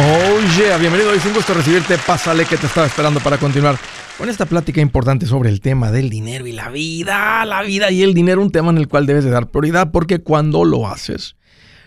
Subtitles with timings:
[0.00, 1.98] Oh yeah, bienvenido, es un gusto recibirte.
[1.98, 3.76] Pásale que te estaba esperando para continuar
[4.16, 7.44] con esta plática importante sobre el tema del dinero y la vida.
[7.44, 10.20] La vida y el dinero, un tema en el cual debes de dar prioridad porque
[10.20, 11.34] cuando lo haces,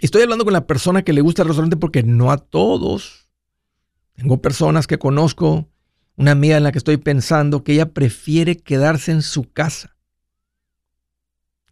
[0.00, 3.31] Estoy hablando con la persona que le gusta el restaurante porque no a todos
[4.14, 5.68] tengo personas que conozco,
[6.16, 9.96] una amiga en la que estoy pensando que ella prefiere quedarse en su casa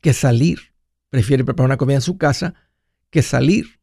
[0.01, 0.73] que salir.
[1.11, 2.55] Prefiere preparar una comida en su casa
[3.11, 3.81] que salir.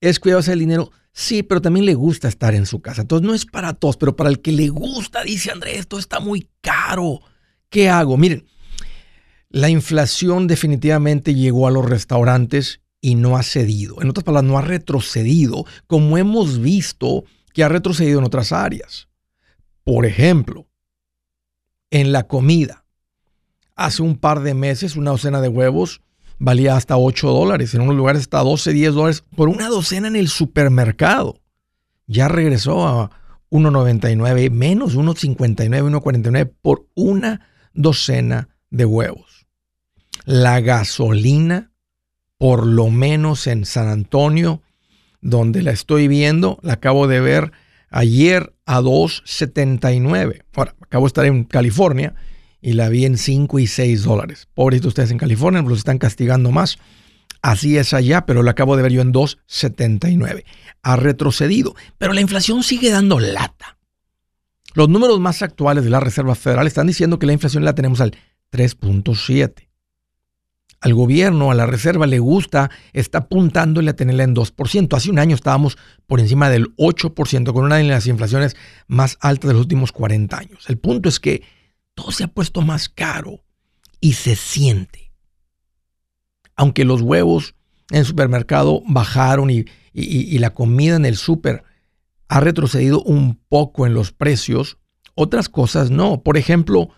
[0.00, 0.90] ¿Es cuidadosa del dinero?
[1.12, 3.02] Sí, pero también le gusta estar en su casa.
[3.02, 6.20] Entonces no es para todos, pero para el que le gusta, dice Andrés, esto está
[6.20, 7.20] muy caro.
[7.70, 8.16] ¿Qué hago?
[8.16, 8.46] Miren,
[9.48, 14.02] la inflación definitivamente llegó a los restaurantes y no ha cedido.
[14.02, 17.24] En otras palabras, no ha retrocedido, como hemos visto
[17.56, 19.08] que ha retrocedido en otras áreas.
[19.82, 20.66] Por ejemplo,
[21.90, 22.84] en la comida.
[23.74, 26.02] Hace un par de meses una docena de huevos
[26.38, 30.16] valía hasta 8 dólares, en unos lugares hasta 12, 10 dólares por una docena en
[30.16, 31.40] el supermercado.
[32.06, 33.10] Ya regresó a
[33.48, 39.46] 1,99, menos 1,59, 1,49 por una docena de huevos.
[40.26, 41.72] La gasolina,
[42.36, 44.60] por lo menos en San Antonio,
[45.26, 47.52] donde la estoy viendo, la acabo de ver
[47.90, 50.44] ayer a 2.79.
[50.54, 52.14] Ahora, acabo de estar en California
[52.60, 54.48] y la vi en 5 y 6 dólares.
[54.54, 56.78] Pobrecitos ustedes en California, los están castigando más.
[57.42, 60.44] Así es allá, pero la acabo de ver yo en 2.79.
[60.82, 63.78] Ha retrocedido, pero la inflación sigue dando lata.
[64.74, 68.00] Los números más actuales de la Reserva Federal están diciendo que la inflación la tenemos
[68.00, 68.12] al
[68.52, 69.66] 3.7
[70.80, 74.96] al gobierno, a la reserva, le gusta, está apuntándole a tenerla en 2%.
[74.96, 78.56] Hace un año estábamos por encima del 8%, con una de las inflaciones
[78.86, 80.64] más altas de los últimos 40 años.
[80.68, 81.42] El punto es que
[81.94, 83.42] todo se ha puesto más caro
[84.00, 85.12] y se siente.
[86.54, 87.54] Aunque los huevos
[87.90, 91.64] en el supermercado bajaron y, y la comida en el súper
[92.28, 94.78] ha retrocedido un poco en los precios,
[95.14, 96.22] otras cosas no.
[96.22, 96.90] Por ejemplo,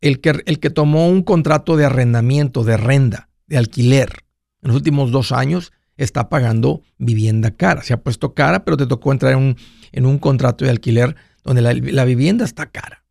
[0.00, 4.24] el que, el que tomó un contrato de arrendamiento, de renta, de alquiler,
[4.62, 7.82] en los últimos dos años está pagando vivienda cara.
[7.82, 9.56] Se ha puesto cara, pero te tocó entrar en un,
[9.92, 13.04] en un contrato de alquiler donde la, la, vivienda está cara.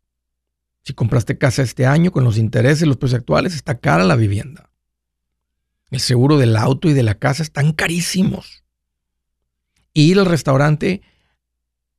[0.82, 4.70] Si compraste casa este año con los intereses, los precios actuales, está cara la vivienda.
[5.90, 8.64] El seguro del auto y de la casa están carísimos.
[9.92, 11.02] Ir al restaurante,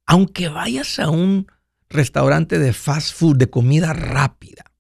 [0.06, 1.48] aunque vayas a un
[1.90, 4.71] restaurante de fast food, de comida rápida,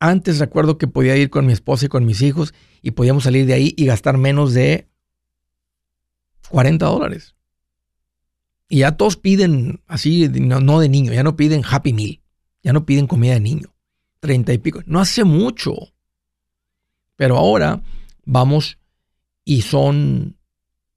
[0.00, 3.46] antes recuerdo que podía ir con mi esposa y con mis hijos y podíamos salir
[3.46, 4.88] de ahí y gastar menos de
[6.48, 7.36] 40 dólares.
[8.68, 12.20] Y ya todos piden así, no, de niño, ya no piden Happy Meal,
[12.62, 13.74] ya no piden comida de niño.
[14.20, 14.80] 30 y pico.
[14.86, 15.74] No hace mucho.
[17.16, 17.82] Pero ahora
[18.24, 18.78] vamos
[19.44, 20.36] y son,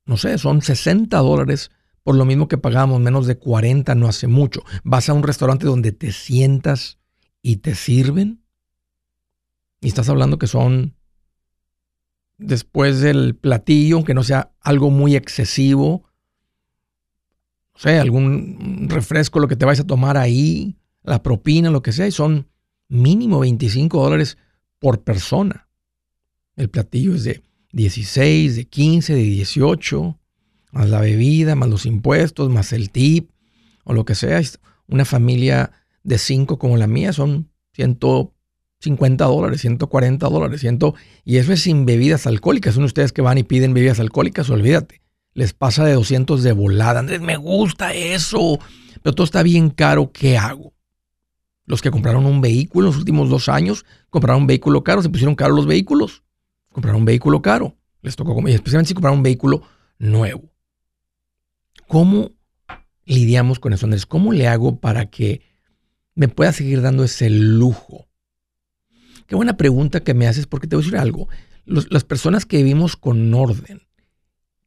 [0.06, 1.72] no sé, son 60 dólares
[2.04, 4.64] por lo mismo que pagamos, menos de 40 no hace mucho.
[4.84, 7.00] Vas a un restaurante donde te sientas
[7.42, 8.43] y te sirven
[9.84, 10.96] y estás hablando que son
[12.38, 16.06] después del platillo, aunque no sea algo muy excesivo,
[17.74, 21.92] no sé, algún refresco, lo que te vais a tomar ahí, la propina, lo que
[21.92, 22.48] sea, y son
[22.88, 24.38] mínimo 25 dólares
[24.80, 25.68] por persona.
[26.56, 27.44] El platillo es de
[27.74, 30.20] 16, de 15, de 18,
[30.72, 33.32] más la bebida, más los impuestos, más el tip,
[33.84, 34.40] o lo que sea.
[34.88, 35.72] Una familia
[36.04, 38.00] de 5 como la mía son 100,
[38.84, 40.80] 50 dólares, 140 dólares, 100,
[41.24, 42.76] y eso es sin bebidas alcohólicas.
[42.76, 45.02] Son ustedes que van y piden bebidas alcohólicas, olvídate.
[45.34, 47.00] Les pasa de 200 de volada.
[47.00, 48.60] Andrés, me gusta eso.
[49.02, 50.74] pero todo está bien caro, ¿qué hago?
[51.66, 55.10] Los que compraron un vehículo en los últimos dos años, compraron un vehículo caro, se
[55.10, 56.24] pusieron caros los vehículos.
[56.74, 57.78] Compraron un vehículo caro.
[58.02, 59.62] Les tocó, especialmente si compraron un vehículo
[59.98, 60.52] nuevo.
[61.88, 62.32] ¿Cómo
[63.06, 64.06] lidiamos con eso, Andrés?
[64.06, 65.42] ¿Cómo le hago para que
[66.16, 68.10] me pueda seguir dando ese lujo?
[69.28, 71.28] Qué buena pregunta que me haces porque te voy a decir algo.
[71.66, 73.82] las personas que vivimos con orden,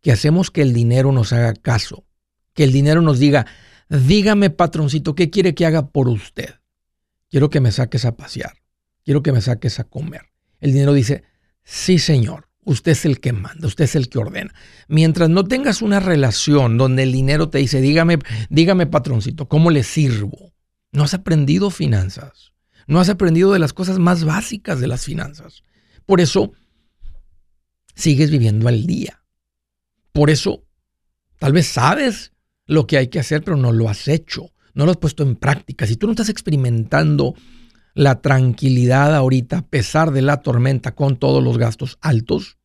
[0.00, 2.06] que hacemos que el dinero nos haga caso,
[2.54, 3.46] que el dinero nos diga,
[3.88, 6.54] dígame patroncito, ¿qué quiere que haga por usted?
[7.30, 8.54] Quiero que me saques a pasear,
[9.04, 10.22] quiero que me saques a comer.
[10.60, 11.24] El dinero dice,
[11.64, 14.54] sí señor, usted es el que manda, usted es el que ordena.
[14.88, 18.18] Mientras no tengas una relación donde el dinero te dice, dígame,
[18.48, 20.54] dígame patroncito, ¿cómo le sirvo?
[20.92, 22.52] No has aprendido finanzas,
[22.86, 25.62] no has aprendido de las cosas más básicas de las finanzas.
[26.04, 26.52] Por eso
[27.94, 29.22] sigues viviendo al día.
[30.12, 30.64] Por eso
[31.38, 32.32] tal vez sabes
[32.66, 35.36] lo que hay que hacer, pero no lo has hecho, no lo has puesto en
[35.36, 35.86] práctica.
[35.86, 37.34] Si tú no estás experimentando
[37.94, 42.58] la tranquilidad ahorita, a pesar de la tormenta con todos los gastos altos,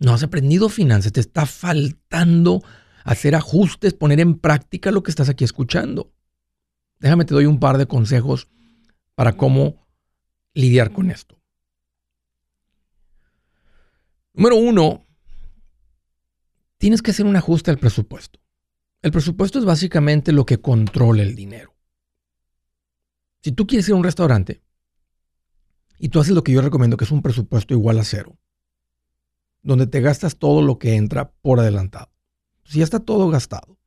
[0.00, 2.62] no has aprendido finanzas, te está faltando
[3.04, 6.12] hacer ajustes, poner en práctica lo que estás aquí escuchando.
[7.00, 8.48] Déjame te doy un par de consejos
[9.14, 9.86] para cómo
[10.52, 11.40] lidiar con esto.
[14.34, 15.06] Número uno,
[16.78, 18.38] tienes que hacer un ajuste al presupuesto.
[19.02, 21.74] El presupuesto es básicamente lo que controla el dinero.
[23.42, 24.62] Si tú quieres ir a un restaurante
[25.98, 28.38] y tú haces lo que yo recomiendo, que es un presupuesto igual a cero,
[29.62, 32.12] donde te gastas todo lo que entra por adelantado.
[32.64, 33.79] Si ya está todo gastado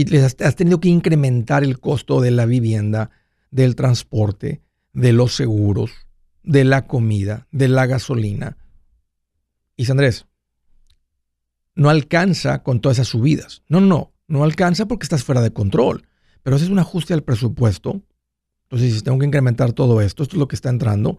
[0.00, 3.10] y has tenido que incrementar el costo de la vivienda,
[3.50, 4.62] del transporte,
[4.92, 5.90] de los seguros,
[6.44, 8.56] de la comida, de la gasolina.
[9.76, 10.26] Y Andrés,
[11.74, 13.64] no alcanza con todas esas subidas.
[13.68, 16.06] No, no, no alcanza porque estás fuera de control.
[16.44, 18.00] Pero ese es un ajuste al presupuesto.
[18.70, 21.18] Entonces, si tengo que incrementar todo esto, esto es lo que está entrando.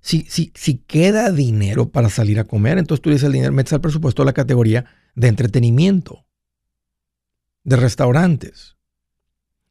[0.00, 3.74] Si, si, si queda dinero para salir a comer, entonces tú dices el dinero, metes
[3.74, 6.24] al presupuesto la categoría de entretenimiento,
[7.68, 8.76] de restaurantes.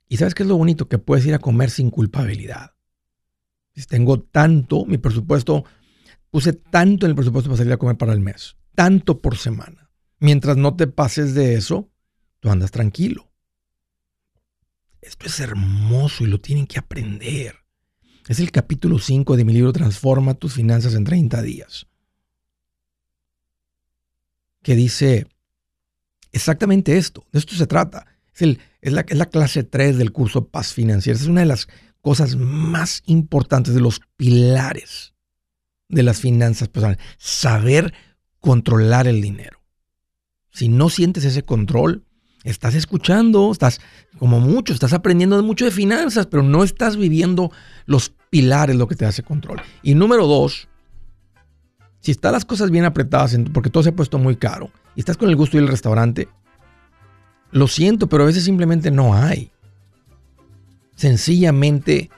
[0.07, 0.87] Y sabes qué es lo bonito?
[0.87, 2.75] Que puedes ir a comer sin culpabilidad.
[3.75, 5.65] Si tengo tanto, mi presupuesto,
[6.29, 9.89] puse tanto en el presupuesto para salir a comer para el mes, tanto por semana.
[10.19, 11.89] Mientras no te pases de eso,
[12.39, 13.31] tú andas tranquilo.
[15.01, 17.55] Esto es hermoso y lo tienen que aprender.
[18.27, 21.87] Es el capítulo 5 de mi libro Transforma tus finanzas en 30 días.
[24.61, 25.27] Que dice
[26.37, 27.25] exactamente esto.
[27.31, 28.05] De esto se trata.
[28.35, 28.57] Es,
[28.91, 31.19] la clase 3 del curso Paz Financiera.
[31.19, 31.67] Es una de las
[32.01, 35.13] cosas más importantes, de los pilares
[35.89, 37.03] de las finanzas personales.
[37.17, 37.93] Saber
[38.39, 39.61] controlar el dinero.
[40.51, 42.05] Si no sientes ese control,
[42.43, 43.79] estás escuchando, estás
[44.17, 47.51] como mucho, estás aprendiendo mucho de finanzas, pero no estás viviendo
[47.85, 49.61] los pilares, lo que te hace control.
[49.83, 50.67] Y número dos,
[51.99, 55.15] si están las cosas bien apretadas, porque todo se ha puesto muy caro, y estás
[55.15, 56.27] con el gusto del restaurante,
[57.51, 59.51] lo siento, pero a veces simplemente no hay.
[60.95, 62.09] Sencillamente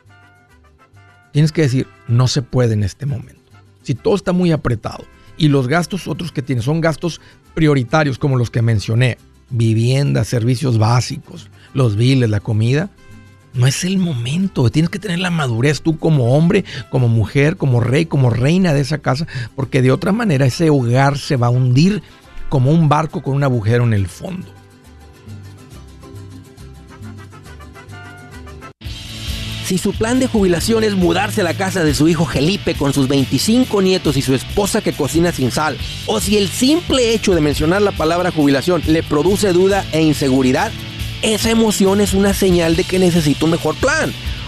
[1.33, 3.51] tienes que decir, no se puede en este momento.
[3.83, 5.03] Si todo está muy apretado
[5.37, 7.19] y los gastos otros que tienes son gastos
[7.53, 9.17] prioritarios como los que mencioné,
[9.49, 12.89] vivienda, servicios básicos, los biles, la comida,
[13.53, 14.69] no es el momento.
[14.69, 18.79] Tienes que tener la madurez tú como hombre, como mujer, como rey, como reina de
[18.79, 22.01] esa casa, porque de otra manera ese hogar se va a hundir
[22.49, 24.47] como un barco con un agujero en el fondo.
[29.69, 32.91] Si su plan de jubilación es mudarse a la casa de su hijo Felipe con
[32.91, 35.77] sus 25 nietos y su esposa que cocina sin sal,
[36.07, 40.71] o si el simple hecho de mencionar la palabra jubilación le produce duda e inseguridad,
[41.21, 44.11] esa emoción es una señal de que necesita un mejor plan.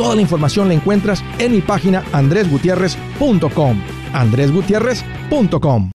[0.00, 3.82] Toda la información la encuentras en mi página andresgutierrez.com.
[4.14, 5.90] andresgutierrez.com.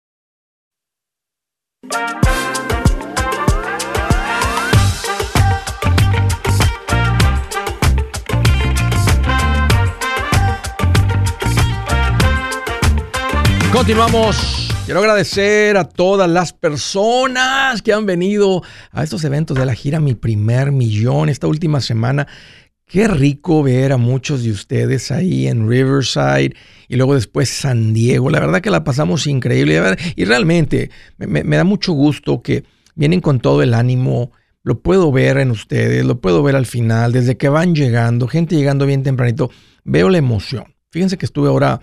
[13.72, 14.63] Continuamos.
[14.86, 20.01] Quiero agradecer a todas las personas que han venido a estos eventos de la gira
[20.01, 22.27] Mi Primer Millón esta última semana.
[22.93, 26.53] Qué rico ver a muchos de ustedes ahí en Riverside
[26.88, 28.29] y luego después San Diego.
[28.29, 29.81] La verdad que la pasamos increíble.
[30.15, 34.31] Y realmente me, da mucho gusto que vienen con todo el ánimo.
[34.62, 38.55] Lo puedo ver en ustedes, lo puedo ver al final, desde que van llegando, gente
[38.55, 39.50] llegando bien tempranito.
[39.83, 40.75] Veo la emoción.
[40.91, 41.81] Fíjense que estuve ahora,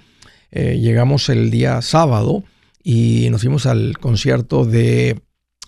[0.53, 2.45] eh, llegamos el día sábado
[2.85, 5.21] y nos fuimos al concierto de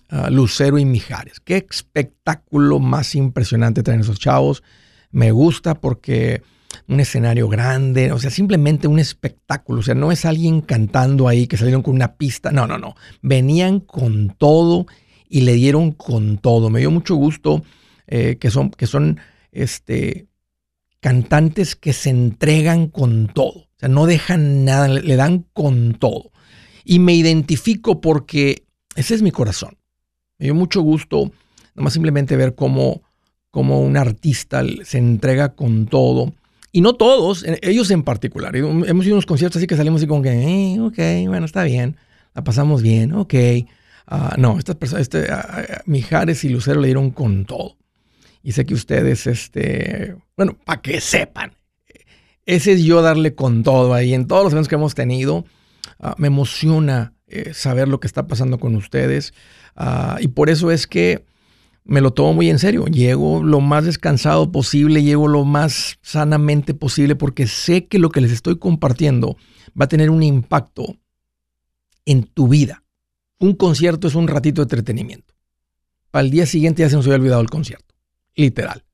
[0.08, 1.40] ah, Lucero y Mijares.
[1.40, 4.62] Qué espectáculo más impresionante traen esos chavos
[5.12, 6.42] me gusta porque
[6.88, 11.46] un escenario grande, o sea, simplemente un espectáculo, o sea, no es alguien cantando ahí
[11.46, 14.86] que salieron con una pista, no, no, no, venían con todo
[15.28, 16.70] y le dieron con todo.
[16.70, 17.62] Me dio mucho gusto
[18.06, 19.20] eh, que son, que son
[19.52, 20.26] este,
[21.00, 26.30] cantantes que se entregan con todo, o sea, no dejan nada, le dan con todo.
[26.84, 28.66] Y me identifico porque
[28.96, 29.78] ese es mi corazón.
[30.38, 31.30] Me dio mucho gusto,
[31.76, 33.02] nomás simplemente ver cómo
[33.52, 36.32] como un artista se entrega con todo.
[36.72, 38.56] Y no todos, eh, ellos en particular.
[38.56, 41.62] Hemos ido a unos conciertos así que salimos así como que, eh, ok, bueno, está
[41.62, 41.96] bien,
[42.34, 43.34] la pasamos bien, ok.
[44.06, 45.28] Ah, no, estas personas, este,
[45.84, 47.76] Mijares y Lucero le dieron con todo.
[48.42, 51.52] Y sé que ustedes, este, bueno, para que sepan,
[52.46, 54.14] ese es yo darle con todo ahí.
[54.14, 55.44] En todos los eventos que hemos tenido,
[56.00, 59.34] ah, me emociona eh, saber lo que está pasando con ustedes.
[59.76, 61.24] Ah, y por eso es que
[61.84, 62.86] me lo tomo muy en serio.
[62.86, 68.20] Llego lo más descansado posible, llego lo más sanamente posible porque sé que lo que
[68.20, 69.36] les estoy compartiendo
[69.78, 70.96] va a tener un impacto
[72.04, 72.84] en tu vida.
[73.38, 75.34] Un concierto es un ratito de entretenimiento.
[76.12, 77.94] El día siguiente ya se nos había olvidado el concierto.
[78.34, 78.84] Literal.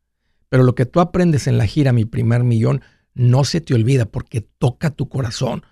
[0.49, 2.83] Pero lo que tú aprendes en la gira Mi Primer Millón
[3.15, 5.65] no se te olvida porque toca tu corazón,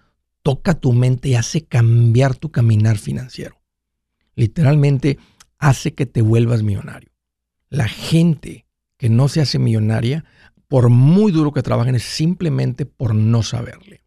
[0.43, 3.57] toca tu mente y hace cambiar tu caminar financiero.
[4.35, 5.19] Literalmente
[5.59, 7.11] hace que te vuelvas millonario.
[7.69, 10.25] La gente que no se hace millonaria,
[10.69, 14.03] por muy duro que trabajen, es simplemente por no saberle.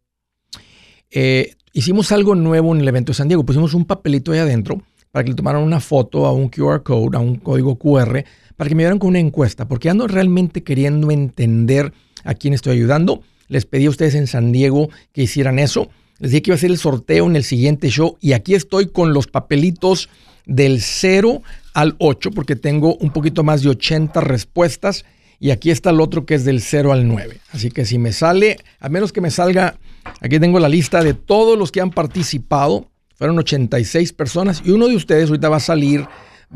[1.10, 3.44] Eh, hicimos algo nuevo en el evento de San Diego.
[3.44, 7.16] Pusimos un papelito ahí adentro para que le tomaran una foto a un QR code,
[7.16, 8.24] a un código QR,
[8.56, 11.92] para que me dieran con una encuesta, porque ando realmente queriendo entender
[12.24, 13.22] a quién estoy ayudando.
[13.48, 15.90] Les pedí a ustedes en San Diego que hicieran eso.
[16.18, 18.88] Les dije que iba a hacer el sorteo en el siguiente show y aquí estoy
[18.88, 20.08] con los papelitos
[20.50, 21.42] del 0
[21.74, 25.04] al 8 porque tengo un poquito más de 80 respuestas
[25.38, 27.40] y aquí está el otro que es del 0 al 9.
[27.52, 29.78] Así que si me sale, a menos que me salga,
[30.20, 34.88] aquí tengo la lista de todos los que han participado, fueron 86 personas y uno
[34.88, 36.06] de ustedes ahorita va a salir,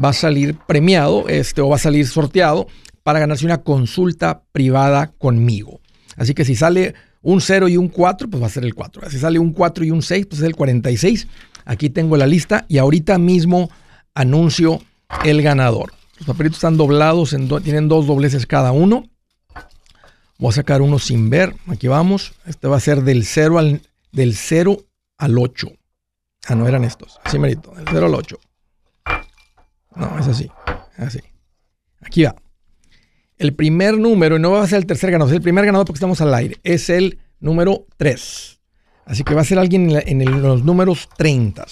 [0.02, 2.66] va a salir premiado este, o va a salir sorteado
[3.04, 5.80] para ganarse una consulta privada conmigo.
[6.16, 9.08] Así que si sale un 0 y un 4, pues va a ser el 4.
[9.10, 11.28] Si sale un 4 y un 6, pues es el 46.
[11.64, 13.70] Aquí tengo la lista y ahorita mismo
[14.14, 14.80] anuncio
[15.24, 15.92] el ganador.
[16.18, 19.04] Los papelitos están doblados, tienen dos dobleces cada uno.
[20.38, 21.54] Voy a sacar uno sin ver.
[21.68, 22.34] Aquí vamos.
[22.46, 24.78] Este va a ser del 0 al, del 0
[25.18, 25.68] al 8.
[26.46, 27.18] Ah, no eran estos.
[27.24, 27.72] Así merito.
[27.72, 28.38] Del 0 al 8.
[29.96, 30.50] No, es así.
[30.96, 31.20] Así.
[32.00, 32.34] Aquí va.
[33.36, 35.86] El primer número, y no va a ser el tercer ganador, es el primer ganador
[35.86, 38.60] porque estamos al aire, es el número 3.
[39.06, 41.66] Así que va a ser alguien en, los números 30.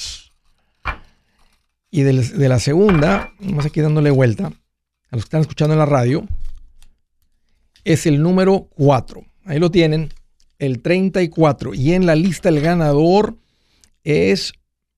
[1.94, 5.84] Y de, la segunda, vamos aquí dándole vuelta a los que están escuchando en la
[5.84, 6.26] radio,
[7.84, 9.22] es el número 4.
[9.44, 10.08] Ahí lo tienen,
[10.58, 11.74] el 34.
[11.74, 13.36] Y en la lista el ganador
[14.04, 14.54] es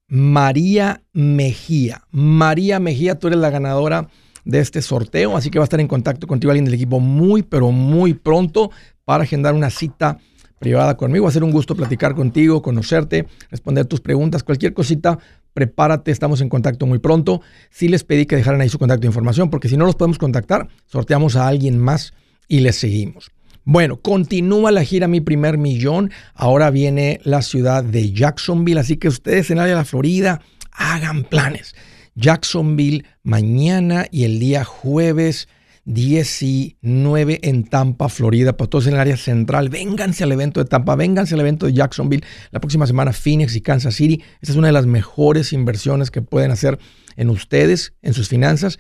[0.07, 2.05] María Mejía.
[2.13, 4.09] María Mejía, tú eres la ganadora
[4.45, 7.43] de este sorteo, así que va a estar en contacto contigo alguien del equipo muy,
[7.43, 8.71] pero muy pronto
[9.05, 10.21] para agendar una cita
[10.65, 11.25] privada conmigo.
[11.25, 15.19] Va a ser un gusto platicar contigo, conocerte, responder tus preguntas, cualquier cosita.
[15.53, 17.43] Prepárate, estamos en contacto muy pronto.
[17.69, 20.17] Sí les pedí que dejaran ahí su contacto de información, porque si no los podemos
[20.17, 22.15] contactar, sorteamos a alguien más
[22.49, 23.31] y les seguimos.
[23.65, 26.11] Bueno, continúa la gira Mi Primer Millón.
[26.35, 30.41] Ahora viene la ciudad de Jacksonville, así que ustedes en área de la Florida
[30.73, 31.75] hagan planes.
[32.15, 35.47] Jacksonville mañana y el día jueves
[35.85, 39.69] 19 en Tampa, Florida, para todos en el área central.
[39.69, 42.25] Vénganse al evento de Tampa, vénganse al evento de Jacksonville.
[42.51, 44.23] La próxima semana Phoenix y Kansas City.
[44.41, 46.79] Esta es una de las mejores inversiones que pueden hacer
[47.17, 48.79] en ustedes, en sus finanzas,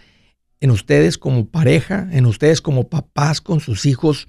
[0.61, 4.29] en ustedes como pareja, en ustedes como papás con sus hijos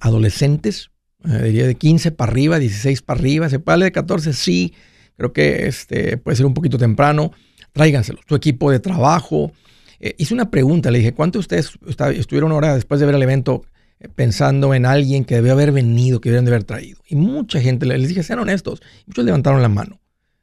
[0.00, 0.90] adolescentes,
[1.24, 4.74] eh, diría de 15 para arriba, 16 para arriba, se puede de 14, sí,
[5.16, 7.32] creo que este, puede ser un poquito temprano,
[7.72, 9.52] tráiganselo, su equipo de trabajo.
[10.00, 13.22] Eh, hice una pregunta, le dije, ¿cuántos de ustedes estuvieron ahora después de ver el
[13.22, 13.64] evento
[13.98, 17.00] eh, pensando en alguien que debió haber venido, que debieron de haber traído?
[17.06, 20.00] Y mucha gente, les dije, sean honestos, muchos levantaron la mano.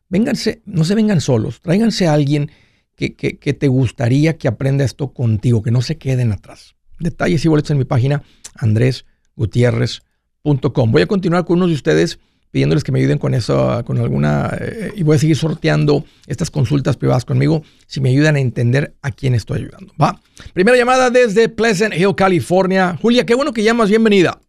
[0.10, 2.52] Vénganse, no se vengan solos, tráiganse a alguien
[2.96, 6.76] que, que, te gustaría que aprenda esto contigo, que no se queden atrás.
[7.00, 8.22] Detalles y boletos en mi página,
[8.56, 9.06] Andrés
[9.36, 10.92] gutierrez.com.
[10.92, 12.20] Voy a continuar con unos de ustedes
[12.54, 16.52] pidiéndoles que me ayuden con eso, con alguna, eh, y voy a seguir sorteando estas
[16.52, 19.92] consultas privadas conmigo si me ayudan a entender a quién estoy ayudando.
[20.00, 20.20] Va.
[20.54, 22.96] Primera llamada desde Pleasant Hill, California.
[23.02, 24.40] Julia, qué bueno que llamas, bienvenida.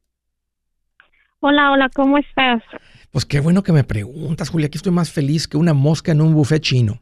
[1.40, 2.62] Hola, hola, ¿cómo estás?
[3.10, 4.66] Pues qué bueno que me preguntas, Julia.
[4.66, 7.00] Aquí estoy más feliz que una mosca en un buffet chino.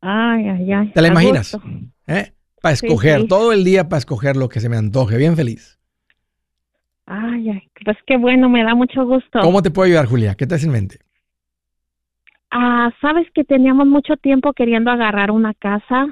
[0.00, 0.92] Ay, ay, ay.
[0.92, 1.56] ¿Te la imaginas?
[2.08, 2.32] ¿Eh?
[2.60, 5.16] Para escoger, todo el día para escoger lo que se me antoje.
[5.16, 5.79] Bien feliz.
[7.12, 9.40] Ay, ay, pues qué bueno, me da mucho gusto.
[9.40, 10.36] ¿Cómo te puedo ayudar, Julia?
[10.36, 10.98] ¿Qué te hace en mente?
[12.52, 16.06] Ah, sabes que teníamos mucho tiempo queriendo agarrar una casa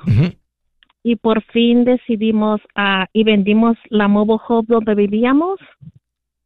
[1.04, 5.60] y por fin decidimos ah, y vendimos la mobile home donde vivíamos.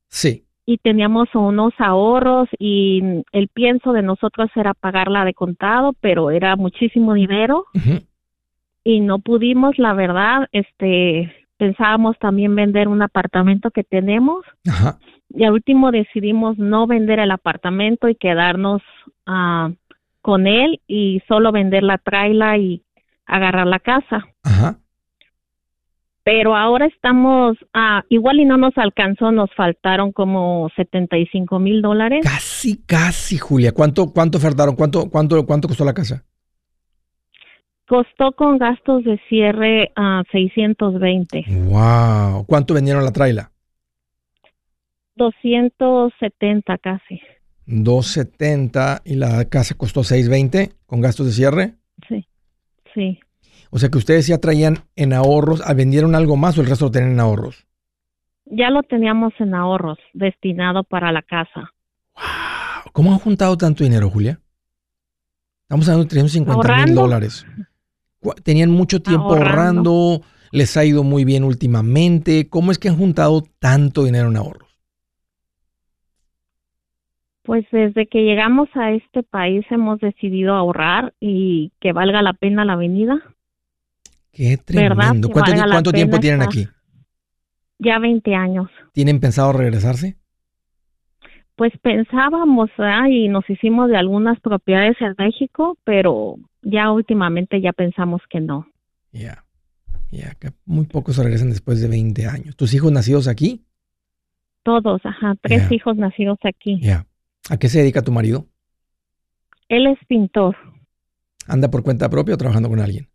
[0.08, 0.44] Sí.
[0.66, 6.56] Y teníamos unos ahorros y el pienso de nosotros era pagarla de contado, pero era
[6.56, 7.64] muchísimo dinero.
[8.84, 14.44] Y no pudimos, la verdad, este, pensábamos también vender un apartamento que tenemos.
[15.30, 18.82] Y al último decidimos no vender el apartamento y quedarnos
[19.26, 19.72] uh,
[20.20, 22.82] con él y solo vender la traila y
[23.26, 24.24] agarrar la casa.
[26.24, 32.20] Pero ahora estamos, uh, igual y no nos alcanzó, nos faltaron como 75 mil dólares.
[32.22, 33.72] Casi, casi, Julia.
[33.72, 34.76] ¿Cuánto, cuánto ofertaron?
[34.76, 36.24] ¿Cuánto, cuánto, cuánto costó la casa?
[37.92, 41.44] Costó con gastos de cierre a 620.
[41.68, 42.46] Wow.
[42.46, 43.52] ¿Cuánto vendieron la traila?
[45.16, 47.20] 270 casi.
[47.66, 51.74] 270 y la casa costó 620 con gastos de cierre?
[52.08, 52.26] Sí.
[52.94, 53.20] Sí.
[53.68, 56.86] O sea que ustedes ya traían en ahorros, ah, ¿vendieron algo más o el resto
[56.86, 57.66] lo tenían en ahorros?
[58.46, 61.74] Ya lo teníamos en ahorros, destinado para la casa.
[62.16, 62.90] Wow.
[62.94, 64.40] ¿Cómo han juntado tanto dinero, Julia?
[65.64, 67.44] Estamos hablando de 350 mil dólares
[68.42, 70.22] tenían mucho tiempo ahorrando.
[70.50, 72.48] les ha ido muy bien últimamente.
[72.48, 74.68] ¿Cómo es que han juntado tanto dinero en ahorros?
[77.42, 82.64] Pues desde que llegamos a este país hemos decidido ahorrar y que valga la pena
[82.64, 83.20] la venida.
[84.32, 85.28] Qué tremendo.
[85.28, 86.66] ¿Cuánto, tiempo tienen aquí?
[87.78, 88.70] Ya 20 años.
[88.92, 90.16] ¿Tienen pensado regresarse?
[91.56, 92.70] Pues pensábamos
[93.10, 98.66] y nos hicimos de algunas propiedades en México, pero ya últimamente ya pensamos que no.
[99.12, 99.44] Ya,
[100.10, 102.56] ya, que muy pocos regresan después de 20 años.
[102.56, 103.64] ¿Tus hijos nacidos aquí?
[104.62, 106.80] Todos, ajá, tres hijos nacidos aquí.
[106.80, 107.06] Ya.
[107.50, 108.46] ¿A qué se dedica tu marido?
[109.68, 110.56] Él es pintor.
[111.48, 113.08] ¿Anda por cuenta propia o trabajando con alguien?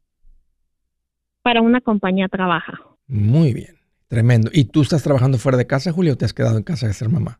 [1.42, 2.82] Para una compañía trabaja.
[3.08, 4.50] Muy bien, tremendo.
[4.52, 6.94] ¿Y tú estás trabajando fuera de casa, Julio, o te has quedado en casa de
[6.94, 7.40] ser mamá?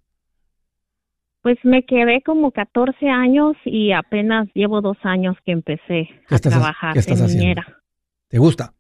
[1.42, 6.94] Pues me quedé como 14 años y apenas llevo dos años que empecé a trabajar
[6.94, 7.66] ¿qué estás niñera.
[8.28, 8.74] ¿Te gusta?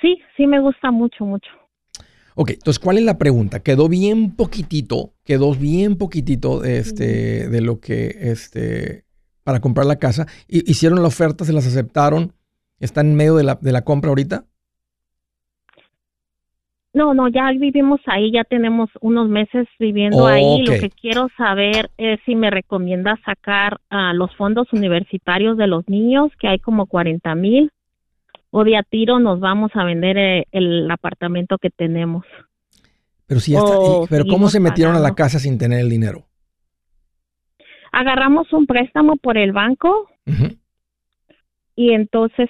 [0.00, 1.50] Sí, sí me gusta mucho, mucho.
[2.36, 3.60] Ok, entonces, ¿cuál es la pregunta?
[3.60, 9.04] Quedó bien poquitito, quedó bien poquitito de, este, de lo que, este,
[9.44, 10.26] para comprar la casa.
[10.48, 12.32] ¿Hicieron la oferta, se las aceptaron?
[12.80, 14.46] ¿Están en medio de la, de la compra ahorita?
[16.94, 20.64] No, no, ya vivimos ahí, ya tenemos unos meses viviendo ahí.
[20.64, 25.88] Lo que quiero saber es si me recomienda sacar a los fondos universitarios de los
[25.88, 27.72] niños, que hay como 40 mil,
[28.50, 32.24] o de a tiro nos vamos a vender eh, el, apartamento que tenemos.
[33.26, 33.74] Pero si ya está,
[34.08, 36.28] pero ¿cómo se metieron a la casa sin tener el dinero?
[37.90, 40.08] Agarramos un préstamo por el banco
[41.74, 42.48] y entonces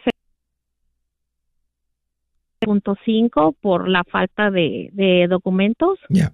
[2.65, 5.99] punto cinco por la falta de, de documentos.
[6.09, 6.33] Ya.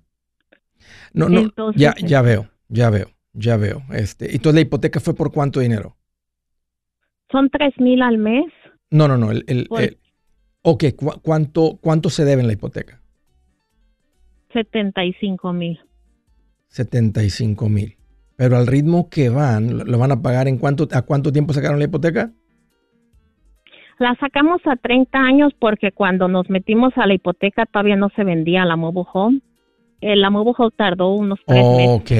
[1.13, 3.83] No, no, ya, ya veo, ya veo, ya veo.
[3.93, 5.97] Este, entonces la hipoteca fue por cuánto dinero?
[7.31, 8.47] Son tres mil al mes.
[8.91, 9.31] No, no, no.
[9.31, 9.69] El, el,
[10.63, 10.85] ok,
[11.23, 13.01] ¿cuánto, ¿cuánto se debe en la hipoteca?
[14.53, 15.79] 75 mil.
[16.69, 17.97] 75 mil.
[18.37, 21.79] Pero al ritmo que van, ¿lo van a pagar en cuánto, a cuánto tiempo sacaron
[21.79, 22.33] la hipoteca?
[24.01, 28.25] La sacamos a 30 años porque cuando nos metimos a la hipoteca todavía no se
[28.25, 29.43] vendía la mobile home.
[30.01, 31.87] Eh, la mobile home tardó unos tres meses.
[31.91, 32.11] Ok,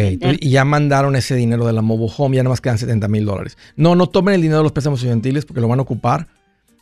[0.43, 3.25] y ya mandaron ese dinero de la mobile home, ya nada más quedan 70 mil
[3.25, 3.57] dólares.
[3.77, 6.27] No, no tomen el dinero de los préstamos estudiantiles porque lo van a ocupar.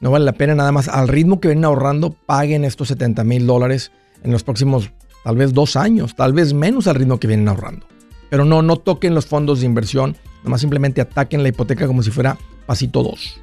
[0.01, 0.89] No vale la pena nada más.
[0.89, 3.93] Al ritmo que vienen ahorrando, paguen estos 70 mil dólares
[4.25, 4.91] en los próximos
[5.23, 7.87] tal vez dos años, tal vez menos al ritmo que vienen ahorrando.
[8.31, 12.03] Pero no, no toquen los fondos de inversión, nada más simplemente ataquen la hipoteca como
[12.03, 13.43] si fuera pasito 2.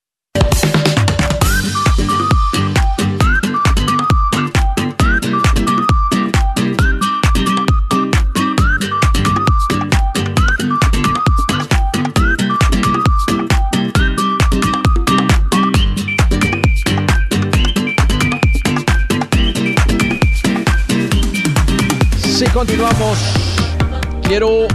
[24.31, 24.65] Quiero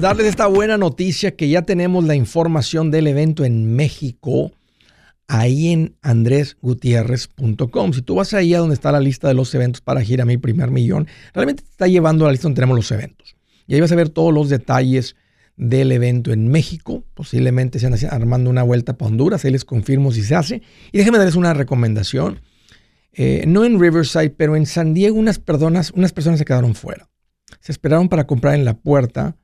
[0.00, 4.50] darles esta buena noticia que ya tenemos la información del evento en México
[5.28, 7.92] ahí en andresgutierrez.com.
[7.92, 10.36] Si tú vas ahí a donde está la lista de los eventos para gira mi
[10.36, 13.36] primer millón, realmente te está llevando a la lista donde tenemos los eventos.
[13.68, 15.14] Y ahí vas a ver todos los detalles
[15.56, 17.04] del evento en México.
[17.14, 19.44] Posiblemente se andan armando una vuelta para Honduras.
[19.44, 20.60] Ahí les confirmo si se hace.
[20.90, 22.40] Y déjenme darles una recomendación.
[23.12, 27.11] Eh, no en Riverside, pero en San Diego unas, personas, unas personas se quedaron fuera.
[27.60, 29.36] Se esperaron para comprar en la puerta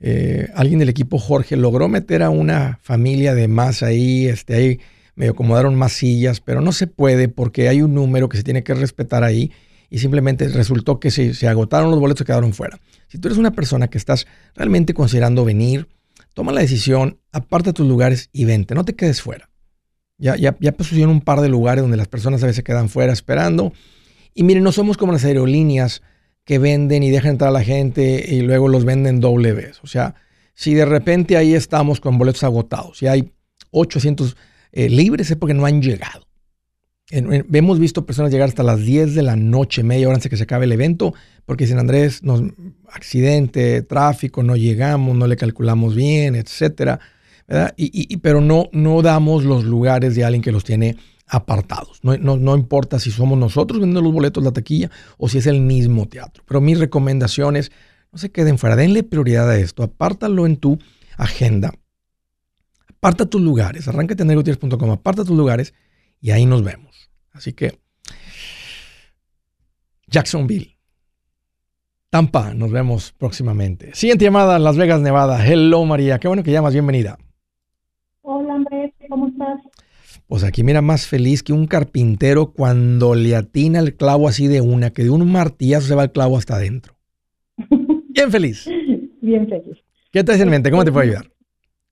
[0.00, 4.80] eh, alguien del equipo Jorge logró meter a una familia de más ahí, este, ahí
[5.14, 8.64] me acomodaron más sillas, pero no se puede porque hay un número que se tiene
[8.64, 9.52] que respetar ahí
[9.90, 12.80] y simplemente resultó que se, se agotaron los boletos y quedaron fuera.
[13.08, 15.88] Si tú eres una persona que estás realmente considerando venir,
[16.32, 19.50] toma la decisión, aparta tus lugares y vente, no te quedes fuera.
[20.16, 20.74] Ya, ya, ya
[21.08, 23.72] un par de lugares donde las personas a veces quedan fuera esperando.
[24.34, 26.02] Y miren, no somos como las aerolíneas
[26.50, 29.78] que venden y dejan entrar a la gente y luego los venden doble vez.
[29.84, 30.16] O sea,
[30.52, 33.30] si de repente ahí estamos con boletos agotados y hay
[33.70, 34.36] 800
[34.72, 36.26] eh, libres es porque no han llegado.
[37.12, 40.42] hemos visto personas llegar hasta las 10 de la noche, media hora antes que se
[40.42, 41.14] acabe el evento,
[41.46, 42.42] porque dicen, Andrés, nos,
[42.88, 46.98] accidente, tráfico, no llegamos, no le calculamos bien, etcétera.
[47.76, 50.96] Y, pero no, no damos los lugares de alguien que los tiene
[51.30, 52.00] apartados.
[52.02, 55.60] No, no, importa si somos nosotros vendiendo los boletos la taquilla o si es el
[55.60, 56.42] mismo teatro.
[56.46, 57.70] Pero mis recomendaciones,
[58.12, 60.78] no se queden fuera, denle prioridad a esto, apártalo en tu
[61.16, 61.72] agenda.
[62.88, 65.72] Aparta tus lugares, arráncate en aparta tus lugares
[66.20, 67.10] y ahí nos vemos.
[67.32, 67.78] Así que,
[70.08, 70.76] Jacksonville,
[72.10, 73.94] Tampa, nos vemos próximamente.
[73.94, 75.46] Siguiente llamada, Las Vegas, Nevada.
[75.46, 77.18] Hello María, qué bueno que llamas, bienvenida.
[78.22, 79.60] Hola Andrés, ¿cómo estás?
[80.30, 84.60] Pues aquí mira más feliz que un carpintero cuando le atina el clavo así de
[84.60, 86.94] una, que de un martillazo se va el clavo hasta adentro.
[88.10, 88.70] Bien feliz.
[89.20, 89.76] Bien feliz.
[90.12, 90.70] ¿Qué te en mente?
[90.70, 91.24] ¿Cómo te puedo ayudar?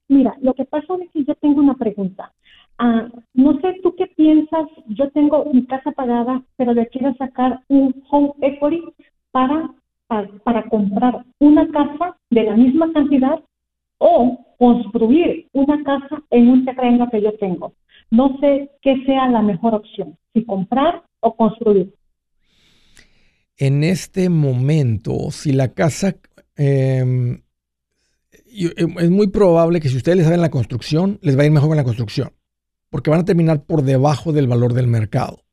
[0.06, 2.32] Mira, lo que pasa es que yo tengo una pregunta.
[2.78, 7.64] Ah, no sé tú qué piensas, yo tengo mi casa pagada, pero le quiero sacar
[7.66, 8.84] un home equity
[9.32, 9.68] para,
[10.06, 13.40] para, para comprar una casa de la misma cantidad
[13.98, 17.72] o construir una casa en un terreno que yo tengo.
[18.10, 21.94] No sé qué sea la mejor opción, si comprar o construir.
[23.56, 26.16] En este momento, si la casa,
[26.56, 27.42] em,
[28.44, 31.68] es muy probable que si ustedes les saben la construcción, les va a ir mejor
[31.68, 32.32] con la construcción,
[32.88, 35.44] porque van a terminar por debajo del valor del mercado.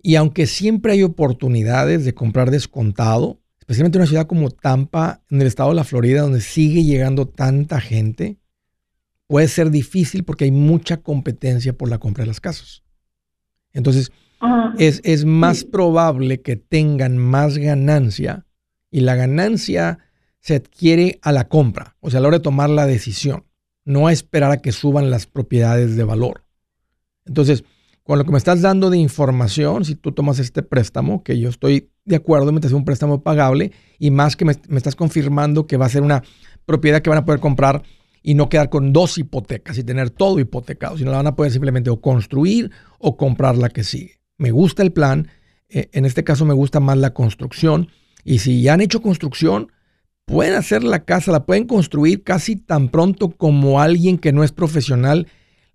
[0.00, 5.40] Y aunque siempre hay oportunidades de comprar descontado, especialmente en una ciudad como Tampa, en
[5.40, 8.38] el estado de la Florida, donde sigue llegando tanta gente,
[9.26, 12.82] puede ser difícil porque hay mucha competencia por la compra de las casas.
[13.72, 14.12] Entonces,
[14.78, 18.46] es, es, más probable que tengan más ganancia
[18.90, 19.98] y la ganancia
[20.40, 23.44] se adquiere a la compra, o sea, a la hora de tomar la decisión,
[23.84, 26.44] no a esperar a que suban las propiedades de valor.
[27.24, 27.64] Entonces,
[28.04, 31.48] con lo que me estás dando de información, si tú tomas este préstamo, que yo
[31.48, 35.78] estoy de acuerdo, me hace un préstamo pagable y más que me, estás confirmando que
[35.78, 36.22] va a ser una
[36.66, 37.82] propiedad que van a poder comprar
[38.26, 41.52] y no quedar con dos hipotecas y tener todo hipotecado, sino la van a poder
[41.52, 44.14] simplemente o construir o comprar la que sigue.
[44.38, 45.28] Me gusta el plan,
[45.68, 47.88] eh, en este caso me gusta más la construcción
[48.24, 49.70] y si ya han hecho construcción,
[50.24, 54.52] pueden hacer la casa, la pueden construir casi tan pronto como alguien que no es
[54.52, 55.26] profesional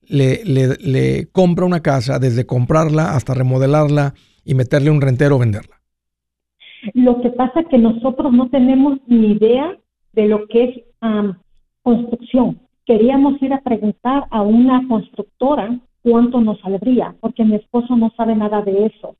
[0.08, 5.80] le, le, compra una casa, desde comprarla hasta remodelarla y meterle un rentero o venderla?
[6.96, 9.78] Lo que pasa es que nosotros no tenemos ni idea
[10.14, 10.84] de lo que es
[11.90, 12.60] construcción.
[12.86, 18.36] Queríamos ir a preguntar a una constructora cuánto nos saldría, porque mi esposo no sabe
[18.36, 19.16] nada de eso.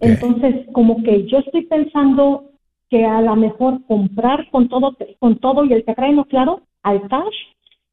[0.00, 2.44] Entonces, como que yo estoy pensando
[2.88, 7.38] que a lo mejor comprar con todo, con todo y el terreno, claro, al cash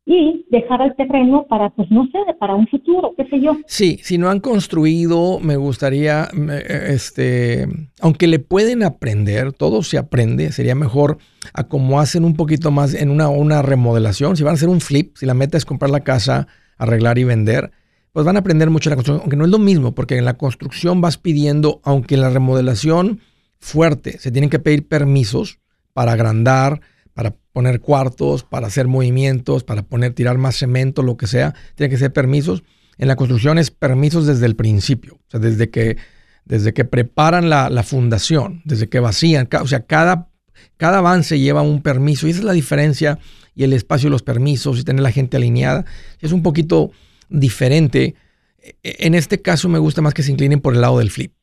[0.06, 3.58] y dejar el terreno para, pues no sé, para un futuro, qué sé yo.
[3.68, 6.28] Sí, si no han construido, me gustaría,
[6.60, 7.68] este,
[8.02, 11.20] aunque le pueden aprender, todo se aprende, sería mejor
[11.54, 14.82] a como hacen un poquito más en una, una remodelación, si van a hacer un
[14.82, 17.72] flip, si la meta es comprar la casa, arreglar y vender,
[18.12, 20.38] pues van a aprender mucho la construcción, aunque no es lo mismo, porque en la
[20.38, 23.22] construcción vas pidiendo, aunque en la remodelación
[23.60, 25.60] fuerte, se tienen que pedir permisos
[25.94, 26.82] para agrandar,
[27.14, 31.90] para poner cuartos, para hacer movimientos, para poner, tirar más cemento, lo que sea, tiene
[31.90, 32.64] que ser permisos.
[32.98, 35.98] En la construcción es permisos desde el principio, o sea, desde que,
[36.46, 40.30] desde que preparan la, fundación, desde que vacían, o sea, cada,
[40.78, 43.20] cada avance lleva un permiso y esa es la diferencia
[43.56, 45.86] y el espacio de los permisos y tener la gente alineada.
[46.20, 46.92] Es un poquito
[47.30, 48.16] diferente.
[48.62, 51.34] E, en este caso me gusta más que se inclinen por el lado del flip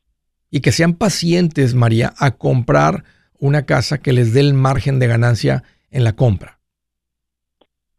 [0.49, 3.03] y que sean pacientes, María, a comprar
[3.39, 6.59] una casa que les dé el margen de ganancia en la compra.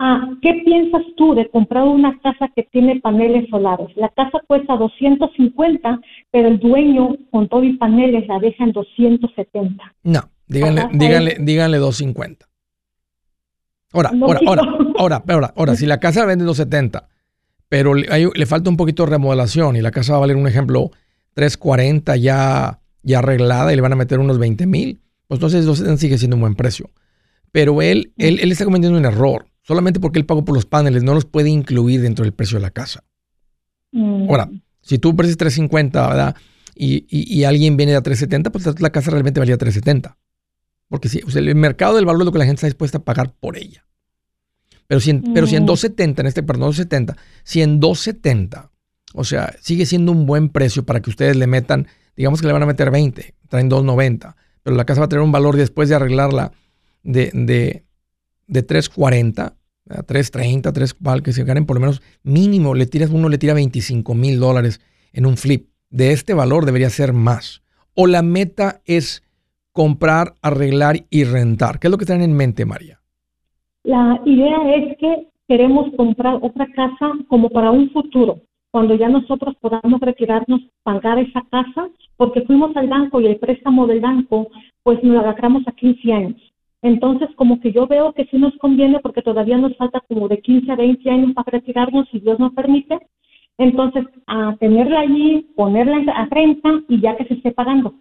[0.02, 3.94] Ah, ¿qué piensas tú de comprar una casa que tiene paneles solares?
[3.96, 6.00] La casa cuesta 250,
[6.30, 9.94] pero el dueño con todo y paneles la deja en 270.
[10.04, 12.46] No, díganle, díganle, díganle 250.
[13.92, 14.62] Ahora, ahora, ahora,
[14.96, 17.06] ahora, ahora, ahora, si la casa vende 270,
[17.68, 20.46] pero le, le falta un poquito de remodelación y la casa va a valer un
[20.46, 20.92] ejemplo
[21.34, 25.00] 340 ya, ya arreglada y le van a meter unos 20 mil,
[25.30, 26.90] pues entonces sigue siendo un buen precio.
[27.52, 31.04] Pero él, él, él está cometiendo un error, solamente porque él pagó por los paneles,
[31.04, 33.04] no los puede incluir dentro del precio de la casa.
[33.92, 34.28] Mm.
[34.28, 34.50] Ahora,
[34.82, 36.36] si tú precis 350, ¿verdad?
[36.74, 40.18] Y, y, alguien viene a 370, pues la casa realmente valía 370.
[40.88, 43.32] Porque si, el mercado del valor es lo que la gente está dispuesta a pagar
[43.38, 43.86] por ella.
[44.88, 46.24] Pero si en, pero si en 270, mm.
[46.24, 48.72] en este, perdón, 270, si en 270,
[49.14, 52.52] o sea, sigue siendo un buen precio para que ustedes le metan, digamos que le
[52.52, 55.88] van a meter 20, traen 290 pero la casa va a tener un valor después
[55.88, 56.52] de arreglarla
[57.02, 57.84] de, de,
[58.46, 59.54] de 340,
[60.06, 64.14] 330, 3 que se ganen por lo menos mínimo, le tiras, uno le tira 25
[64.14, 64.80] mil dólares
[65.12, 65.68] en un flip.
[65.90, 67.62] De este valor debería ser más.
[67.94, 69.24] O la meta es
[69.72, 71.80] comprar, arreglar y rentar.
[71.80, 73.00] ¿Qué es lo que tienen en mente, María?
[73.82, 79.56] La idea es que queremos comprar otra casa como para un futuro cuando ya nosotros
[79.60, 84.48] podamos retirarnos, pagar esa casa, porque fuimos al banco y el préstamo del banco,
[84.82, 86.40] pues nos lo agarramos a 15 años.
[86.82, 90.40] Entonces, como que yo veo que sí nos conviene porque todavía nos falta como de
[90.40, 92.98] 15 a 20 años para retirarnos, si Dios nos permite.
[93.58, 97.94] Entonces, a tenerla allí, ponerla a renta y ya que se esté pagando.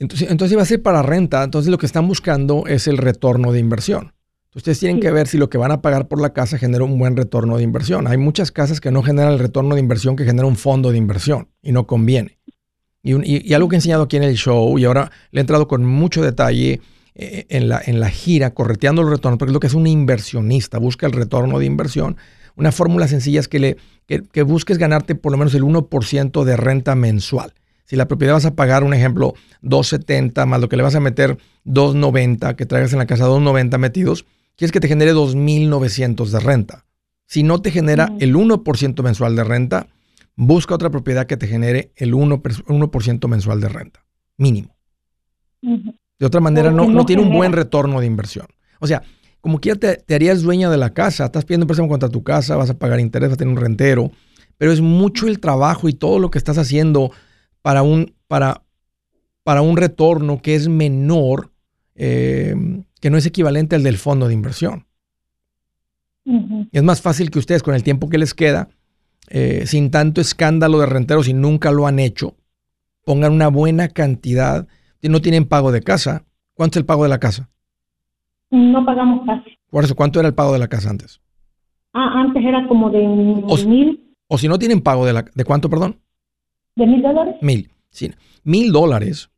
[0.00, 1.44] Entonces, entonces va a ser para renta.
[1.44, 4.12] Entonces, lo que están buscando es el retorno de inversión.
[4.54, 6.96] Ustedes tienen que ver si lo que van a pagar por la casa genera un
[6.96, 8.06] buen retorno de inversión.
[8.06, 10.98] Hay muchas casas que no generan el retorno de inversión que genera un fondo de
[10.98, 12.38] inversión y no conviene.
[13.02, 15.84] Y, algo que he enseñado aquí en el show y ahora le he entrado con
[15.84, 16.80] mucho detalle
[17.14, 19.86] eh, en, la, en la gira, correteando el retorno, porque es lo que es un
[19.86, 22.16] inversionista, busca el retorno de inversión.
[22.56, 26.56] Una fórmula sencilla es que, le, que, busques ganarte por lo menos el 1% de
[26.56, 27.52] renta mensual.
[27.84, 31.00] Si la propiedad vas a pagar, un ejemplo, 270 más lo que le vas a
[31.00, 34.24] meter 290, que traigas en la casa 290 metidos,
[34.56, 36.84] quieres que te genere 2.900 de renta.
[37.26, 39.88] Si no te genera el 1% mensual de renta,
[40.36, 44.04] busca otra propiedad que te genere el 1%, mensual de renta,
[44.36, 44.76] mínimo.
[45.62, 48.46] De otra manera, no, no tiene un buen retorno de inversión.
[48.80, 49.02] O sea,
[49.44, 51.26] como que ya te, harías dueña de la casa.
[51.26, 53.60] Estás pidiendo un préstamo contra tu casa, vas a pagar interés, vas a tener un
[53.60, 54.10] rentero.
[54.56, 57.10] Pero es mucho el trabajo y todo lo que estás haciendo
[57.60, 58.62] para un, para,
[59.42, 61.52] para un retorno que es menor,
[61.94, 62.54] eh,
[63.04, 64.86] que no es equivalente al del fondo de inversión.
[66.72, 68.70] Es más fácil que ustedes con el tiempo que les queda,
[69.28, 72.34] eh, sin tanto escándalo de renteros y nunca lo han hecho,
[73.04, 74.66] pongan una buena cantidad.
[75.02, 76.24] No tienen pago de casa.
[76.54, 77.50] ¿Cuánto es el pago de la casa?
[78.50, 79.50] No pagamos casi.
[79.68, 81.20] Por eso, ¿cuánto era el pago de la casa antes?
[81.92, 84.00] Ah, antes era como de mil.
[84.28, 86.00] O si no tienen pago de la, ¿de cuánto, perdón?
[86.74, 87.36] ¿De mil dólares?
[87.42, 88.10] Mil, sí.
[88.44, 89.28] Mil dólares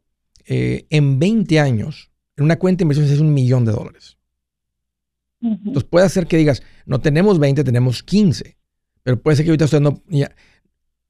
[0.46, 4.16] eh, en 20 años, en una cuenta de inversiones es un millón de dólares.
[5.40, 8.56] Entonces puede ser que digas, no tenemos 20, tenemos 15.
[9.02, 10.02] Pero puede ser que ahorita ustedes no,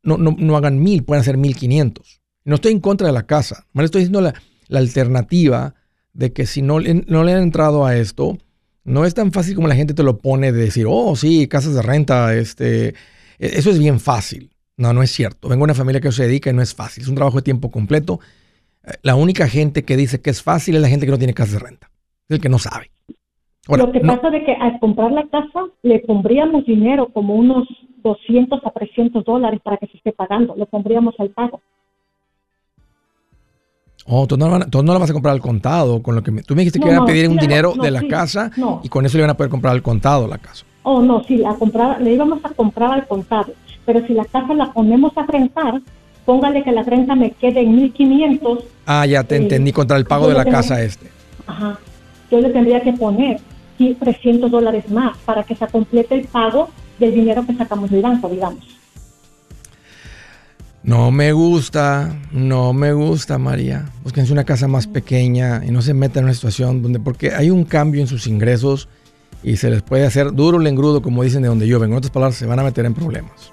[0.03, 2.21] no, no, no hagan mil, pueden hacer mil quinientos.
[2.45, 3.67] No estoy en contra de la casa.
[3.73, 4.35] Me estoy diciendo la,
[4.69, 5.75] la alternativa
[6.13, 8.39] de que si no, no le han entrado a esto,
[8.85, 11.75] no es tan fácil como la gente te lo pone de decir, oh, sí, casas
[11.75, 12.95] de renta, este, e-,
[13.39, 14.51] eso es bien fácil.
[14.77, 15.49] No, no es cierto.
[15.49, 17.03] Vengo de una familia que se dedica y no es fácil.
[17.03, 18.21] Es un trabajo de tiempo completo.
[19.03, 21.55] La única gente que dice que es fácil es la gente que no tiene casa
[21.55, 21.91] de renta.
[22.29, 22.91] Es el que no sabe.
[23.69, 27.67] lo que pasa es que al comprar la casa le pondríamos dinero como unos
[28.03, 30.55] 200 a 300 dólares para que se esté pagando.
[30.57, 31.61] Lo pondríamos al pago.
[34.09, 36.01] Oh, tú no, no la vas a comprar al contado.
[36.01, 38.53] Con lo que tú me dijiste que iban a pedir un dinero de la casa
[38.85, 40.65] y con eso le iban a poder comprar al contado la casa.
[40.85, 43.53] Oh, no, sí, la comprar, le íbamos a comprar al contado.
[43.85, 45.81] Pero si la casa la ponemos a rentar,
[46.25, 48.76] póngale que la renta me quede en 1500.
[48.87, 51.11] Ah, ya te eh, entendí, contra el pago de la casa este.
[51.47, 51.79] Ajá.
[52.31, 53.41] Yo le tendría que poner
[53.79, 58.29] 300 dólares más para que se complete el pago del dinero que sacamos del banco,
[58.29, 58.65] digamos.
[60.83, 63.87] No me gusta, no me gusta, María.
[64.05, 67.51] Búsquense una casa más pequeña y no se metan en una situación donde, porque hay
[67.51, 68.89] un cambio en sus ingresos
[69.43, 71.95] y se les puede hacer duro el engrudo, como dicen de donde yo vengo.
[71.95, 73.53] En otras palabras, se van a meter en problemas.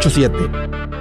[0.00, 0.97] 8887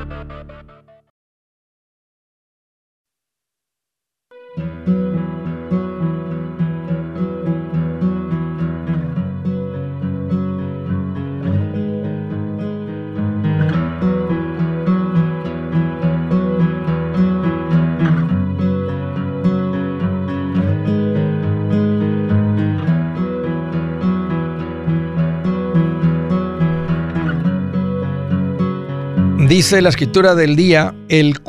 [29.57, 31.41] Dice la escritura del día, el,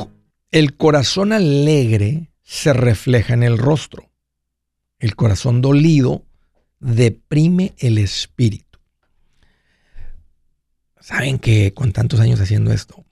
[0.49, 4.11] el corazón alegre se refleja en el rostro.
[4.97, 6.25] El corazón dolido
[6.79, 8.79] deprime el espíritu.
[10.99, 13.05] Saben que con tantos años haciendo esto,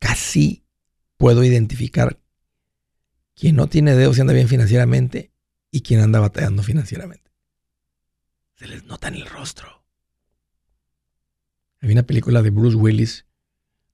[0.00, 0.64] casi
[1.16, 2.18] puedo identificar
[3.36, 5.30] quién no tiene dedos y anda bien financieramente
[5.70, 7.30] y quién anda batallando financieramente.
[8.56, 9.81] Se les nota en el rostro.
[11.82, 13.26] Había una película de Bruce Willis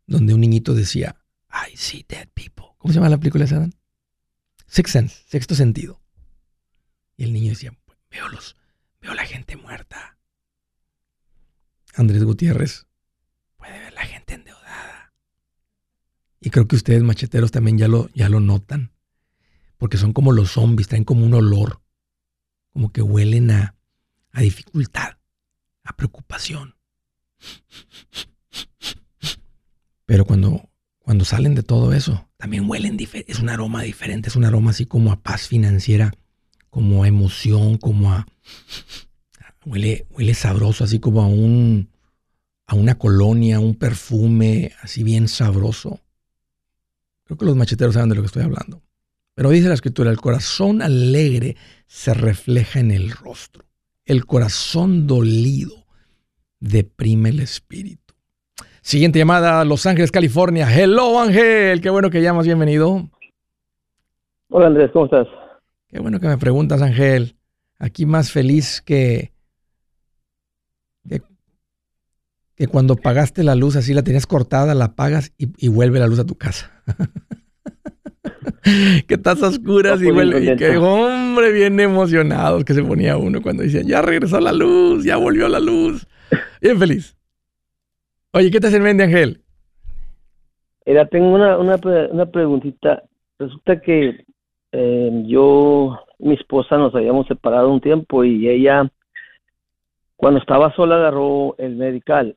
[0.07, 1.17] donde un niñito decía,
[1.51, 2.67] I see dead people.
[2.77, 3.69] ¿Cómo se llama la película esa?
[4.67, 6.03] Sixth Sense, sexto sentido.
[7.17, 7.77] Y el niño decía,
[8.11, 8.57] veo los,
[9.01, 10.19] veo la gente muerta.
[11.95, 12.87] Andrés Gutiérrez
[13.57, 15.15] puede ver la gente endeudada.
[16.41, 18.93] Y creo que ustedes, macheteros, también ya lo, ya lo notan.
[19.79, 21.81] Porque son como los zombies, traen como un olor.
[22.73, 23.75] Como que huelen a,
[24.31, 25.19] a dificultad,
[25.85, 26.78] a preocupación.
[30.07, 30.69] Pero cuando,
[31.01, 33.33] cuando salen de todo eso, también huelen diferente.
[33.33, 36.13] Es un aroma diferente, es un aroma así como a paz financiera,
[36.71, 38.27] como a emoción, como a...
[39.67, 41.91] Huele, huele sabroso, así como a un...
[42.67, 46.01] a una colonia, un perfume, así bien sabroso.
[47.25, 48.83] Creo que los macheteros saben de lo que estoy hablando.
[49.35, 51.57] Pero dice la escritura, el corazón alegre
[51.89, 53.67] se refleja en el rostro.
[54.05, 55.88] El corazón dolido
[56.61, 58.15] deprime el espíritu.
[58.81, 60.67] Siguiente llamada, Los Ángeles, California.
[60.73, 61.81] Hello, Ángel.
[61.81, 62.47] Qué bueno que llamas.
[62.47, 63.09] Bienvenido.
[64.49, 64.91] Hola, Andrés.
[64.93, 65.27] ¿Cómo estás?
[65.89, 67.37] Qué bueno que me preguntas, Ángel.
[67.79, 69.33] Aquí más feliz que,
[72.57, 76.19] que, cuando pagaste la luz, así la tenías cortada, la pagas y, vuelve la luz
[76.19, 76.83] a tu casa.
[79.07, 80.53] que estás oscuras y vuelve.
[80.53, 85.05] Y que hombre, bien emocionado que se ponía uno cuando decía, ya regresó la luz,
[85.05, 86.09] ya volvió la luz.
[86.61, 87.17] Bien feliz.
[88.33, 89.41] Oye, ¿qué te hace en mente, Ángel?
[90.87, 91.79] Mira, tengo una, una,
[92.11, 93.03] una preguntita.
[93.39, 94.25] Resulta que
[94.73, 98.91] eh, yo, mi esposa nos habíamos separado un tiempo y ella,
[100.17, 102.37] cuando estaba sola, agarró el medical.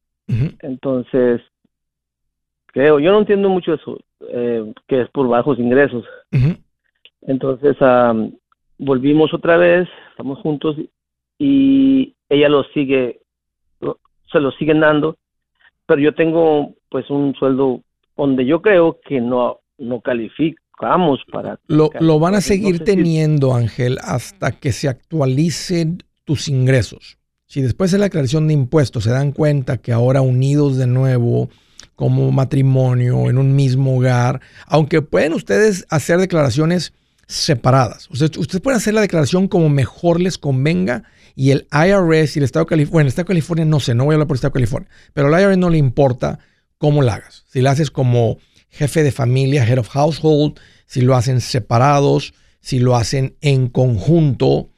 [0.61, 1.41] Entonces,
[2.67, 6.05] creo, yo no entiendo mucho eso, eh, que es por bajos ingresos.
[7.21, 7.75] Entonces,
[8.77, 10.77] volvimos otra vez, estamos juntos
[11.37, 13.20] y ella lo sigue,
[14.31, 15.17] se lo siguen dando,
[15.85, 17.81] pero yo tengo pues un sueldo
[18.15, 20.61] donde yo creo que no, no califica
[21.31, 21.59] para...
[21.67, 27.17] Lo, van a seguir teniendo, Ángel, hasta que se actualicen tus ingresos.
[27.45, 31.49] Si después de la aclaración de impuestos se dan cuenta que ahora unidos de nuevo
[31.95, 36.93] como matrimonio en un mismo hogar, aunque pueden ustedes hacer declaraciones
[37.27, 38.09] separadas.
[38.09, 41.03] Ustedes, ustedes pueden hacer la declaración como mejor les convenga
[41.35, 43.95] y el IRS y el Estado de California, bueno, el Estado de California no sé,
[43.95, 46.39] no voy a hablar por el Estado de California, pero al IRS no le importa
[46.77, 47.45] cómo la hagas.
[47.47, 48.37] Si la haces como
[48.69, 54.69] jefe de familia, head of household, si lo hacen separados, si lo hacen en conjunto.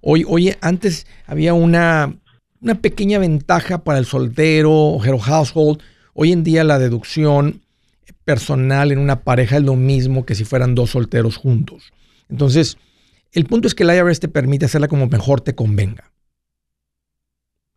[0.00, 2.16] Hoy, oye, antes había una,
[2.60, 5.80] una pequeña ventaja para el soltero, head of household.
[6.14, 7.62] Hoy en día la deducción
[8.24, 11.92] personal en una pareja es lo mismo que si fueran dos solteros juntos.
[12.28, 12.76] Entonces,
[13.32, 16.12] el punto es que el IRS te permite hacerla como mejor te convenga.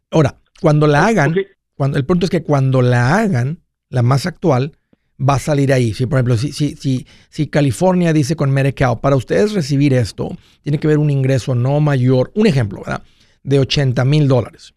[0.10, 1.36] Ahora, cuando la hagan,
[1.76, 4.78] cuando, el punto es que cuando la hagan, la más actual,
[5.18, 5.94] va a salir ahí.
[5.94, 10.38] Si, por ejemplo, si, si, si, si California dice con Medicare, para ustedes recibir esto,
[10.62, 13.04] tiene que haber un ingreso no mayor, un ejemplo, ¿verdad?
[13.44, 14.74] De 80 mil dólares.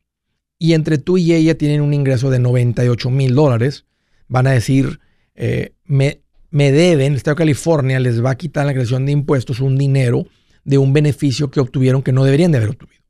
[0.59, 3.87] Y entre tú y ella tienen un ingreso de 98 mil dólares,
[4.29, 5.01] van a decir,
[5.35, 9.13] eh, me, me deben, el Estado de California les va a quitar la creación de
[9.13, 10.27] impuestos un dinero
[10.65, 13.03] de un beneficio que obtuvieron que no deberían de haber obtenido.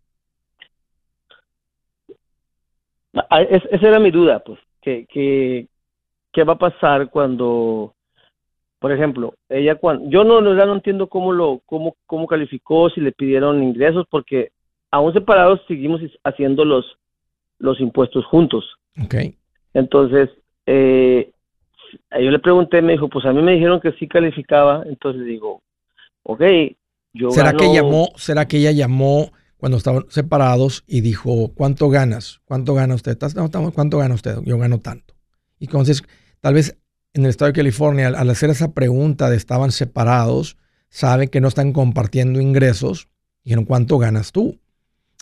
[3.30, 5.68] Ah, esa era mi duda, pues, que, que,
[6.32, 7.94] qué va a pasar cuando,
[8.80, 13.00] por ejemplo, ella cuando, yo no, no, no entiendo cómo lo, cómo, cómo calificó, si
[13.00, 14.50] le pidieron ingresos, porque
[14.90, 16.98] aún separados seguimos haciendo los,
[17.59, 18.64] los impuestos juntos.
[19.05, 19.36] Okay.
[19.74, 20.30] Entonces,
[20.66, 21.30] eh,
[22.11, 25.62] yo le pregunté, me dijo, pues a mí me dijeron que sí calificaba, entonces digo,
[26.24, 26.42] ok,
[27.14, 32.42] yo ¿Será que llamó, será que ella llamó cuando estaban separados y dijo, ¿cuánto ganas?
[32.44, 33.16] ¿Cuánto gana usted?
[33.74, 34.36] ¿Cuánto gana usted?
[34.44, 35.14] Yo gano tanto.
[35.58, 36.02] Y entonces
[36.44, 36.78] Tal vez
[37.14, 40.58] en el estado de California, al, hacer esa pregunta de estaban separados,
[40.90, 43.08] saben que no están compartiendo ingresos.
[43.44, 44.60] Dijeron, ¿cuánto ganas tú?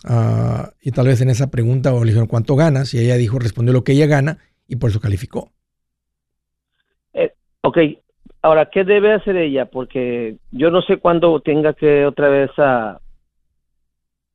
[0.03, 2.93] Ah, y tal vez en esa pregunta o le dijeron, ¿cuánto ganas?
[2.93, 5.53] Y ella dijo, respondió lo que ella gana y por eso calificó.
[7.13, 7.31] Eh,
[7.61, 7.77] ok,
[8.43, 9.65] ahora, ¿qué debe hacer ella?
[9.65, 12.99] Porque yo no sé cuándo tenga que otra vez a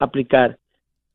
[0.00, 0.58] aplicar.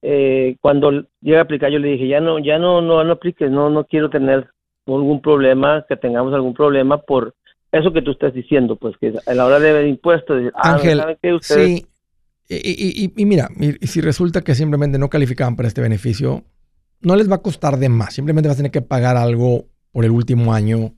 [0.02, 3.50] Eh, cuando llegue a aplicar, yo le dije, ya no, ya no, no, no apliques,
[3.50, 4.48] no, no quiero tener
[4.86, 7.34] algún problema, que tengamos algún problema por
[7.72, 11.02] eso que tú estás diciendo, pues que a la hora de ver impuestos, ah, Ángel,
[11.42, 11.88] sí,
[12.48, 16.44] y, y, mira, y, si resulta que simplemente no calificaban para este beneficio,
[17.02, 20.06] no les va a costar de más, simplemente vas a tener que pagar algo por
[20.06, 20.94] el último año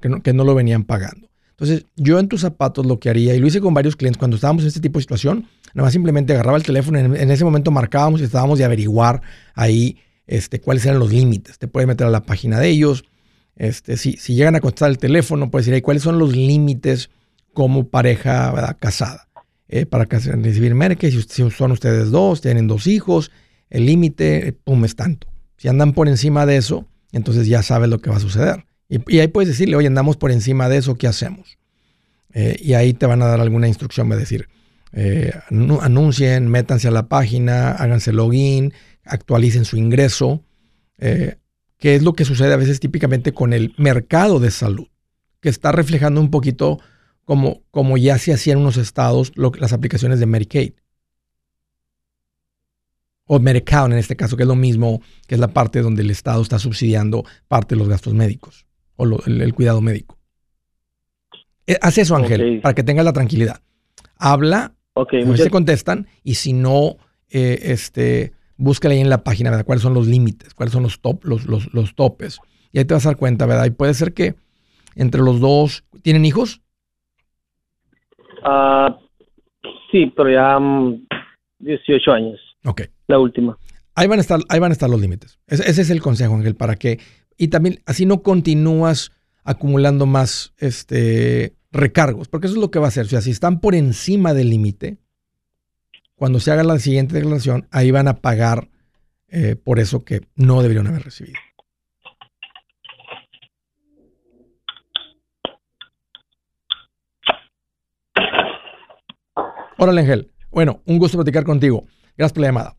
[0.00, 1.29] que no, que no lo venían pagando.
[1.60, 4.36] Entonces, yo en tus zapatos lo que haría, y lo hice con varios clientes cuando
[4.36, 7.44] estábamos en este tipo de situación, nada más simplemente agarraba el teléfono, en, en ese
[7.44, 9.20] momento marcábamos y estábamos de averiguar
[9.54, 11.58] ahí este, cuáles eran los límites.
[11.58, 13.04] Te puedes meter a la página de ellos,
[13.56, 17.10] este, si, si llegan a contestar el teléfono, puedes decir, ¿cuáles son los límites
[17.52, 19.28] como pareja casada?
[19.68, 23.30] Eh, para recibir Medicare, si, son ustedes dos, tienen dos hijos,
[23.68, 25.28] el límite, eh, pum, es tanto.
[25.58, 28.64] Si andan por encima de eso, entonces ya sabes lo que va a suceder.
[28.90, 31.58] Y, ahí puedes decirle, oye, andamos por encima de eso, ¿qué hacemos?
[32.34, 34.48] Eh, y ahí te van a dar alguna instrucción, va a decir,
[35.80, 38.74] anuncien, métanse a la página, háganse login,
[39.04, 40.42] actualicen su ingreso,
[40.98, 44.88] que es lo que sucede a veces típicamente con el mercado de salud,
[45.40, 46.80] que está reflejando un poquito
[47.24, 50.72] como, como ya se hacía en unos estados las aplicaciones de Medicaid.
[53.26, 56.10] O Medicaid en este caso, que es lo mismo, que es la parte donde el
[56.10, 58.66] Estado está subsidiando parte de los gastos médicos
[59.00, 60.18] o el, cuidado médico.
[61.66, 63.60] Eh, haz eso, Ángel, para que tengas la tranquilidad.
[64.16, 66.96] Habla, okay, se contestan, y si no,
[67.30, 69.64] eh, este, búscale ahí en la página, ¿verdad?
[69.64, 70.54] ¿Cuáles son los límites?
[70.54, 72.38] ¿Cuáles son los, top, los, los, los topes?
[72.72, 73.66] Y ahí te vas a dar cuenta, ¿verdad?
[73.66, 74.34] Y puede ser que
[74.94, 76.60] entre los dos, ¿tienen hijos?
[78.44, 78.98] Ah,
[79.90, 80.58] sí, pero ya
[81.58, 82.40] 18 mm, años.
[82.64, 82.82] Ok.
[83.06, 83.56] La última.
[83.94, 85.38] Ahí van a estar, ahí van a estar los límites.
[85.46, 87.00] Ese, ese es el consejo, Ángel, para que...
[87.40, 89.12] Y también así no continúas
[89.44, 93.06] acumulando más este, recargos, porque eso es lo que va a hacer.
[93.06, 94.98] O sea, si están por encima del límite,
[96.16, 98.68] cuando se haga la siguiente declaración, ahí van a pagar
[99.28, 101.38] eh, por eso que no deberían haber recibido.
[109.78, 110.30] Hola, Ángel.
[110.50, 111.86] Bueno, un gusto platicar contigo.
[112.18, 112.76] Gracias por la llamada.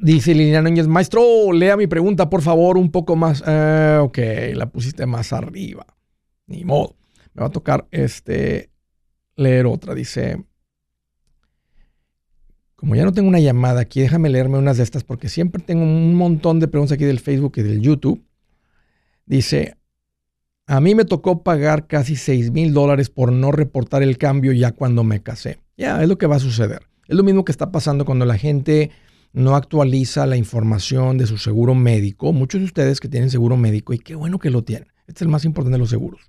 [0.00, 3.42] Dice Liliana Núñez, maestro, lea mi pregunta, por favor, un poco más.
[3.44, 4.18] Ah, ok,
[4.54, 5.86] la pusiste más arriba.
[6.46, 6.94] Ni modo.
[7.34, 8.70] Me va a tocar este
[9.34, 9.94] leer otra.
[9.94, 10.44] Dice,
[12.76, 15.82] como ya no tengo una llamada aquí, déjame leerme unas de estas porque siempre tengo
[15.82, 18.22] un montón de preguntas aquí del Facebook y del YouTube.
[19.26, 19.76] Dice,
[20.66, 24.70] a mí me tocó pagar casi 6 mil dólares por no reportar el cambio ya
[24.70, 25.58] cuando me casé.
[25.76, 26.82] Ya, es lo que va a suceder.
[27.08, 28.90] Es lo mismo que está pasando cuando la gente
[29.32, 32.32] no actualiza la información de su seguro médico.
[32.32, 34.88] Muchos de ustedes que tienen seguro médico, y qué bueno que lo tienen.
[35.06, 36.20] Este es el más importante de los seguros.